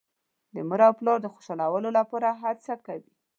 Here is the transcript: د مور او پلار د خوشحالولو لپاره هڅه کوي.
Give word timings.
د 0.53 0.55
مور 0.67 0.81
او 0.87 0.93
پلار 0.99 1.17
د 1.21 1.27
خوشحالولو 1.33 1.89
لپاره 1.99 2.27
هڅه 2.41 2.73
کوي. 2.85 3.11